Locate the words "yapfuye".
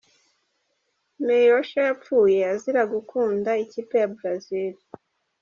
1.87-2.39